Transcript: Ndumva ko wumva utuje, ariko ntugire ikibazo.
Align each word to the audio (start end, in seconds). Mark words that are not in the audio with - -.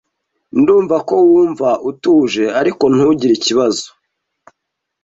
Ndumva 0.59 0.95
ko 1.07 1.15
wumva 1.29 1.69
utuje, 1.89 2.43
ariko 2.59 2.83
ntugire 2.93 3.33
ikibazo. 3.39 3.87